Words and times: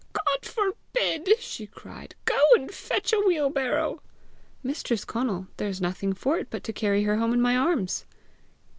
"God 0.13 0.43
forbid!" 0.43 1.29
she 1.39 1.67
cried. 1.67 2.15
"Go 2.25 2.39
and 2.55 2.71
fetch 2.71 3.13
a 3.13 3.19
wheelbarrow." 3.19 4.01
"Mistress 4.63 5.05
Conal, 5.05 5.45
there 5.57 5.69
is 5.69 5.79
nothing 5.79 6.13
for 6.13 6.39
it 6.39 6.47
but 6.49 6.63
carry 6.73 7.03
her 7.03 7.17
home 7.17 7.33
in 7.33 7.39
my 7.39 7.55
arms!" 7.55 8.05